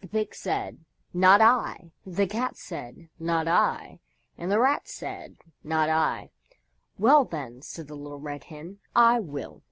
[0.00, 0.82] The Pig said,
[1.12, 4.00] "Not I," the Cat said, "Not I,"
[4.38, 6.30] and the Rat said, "Not I."
[6.96, 9.62] "Well, then," said the Little Red Hen, "I will."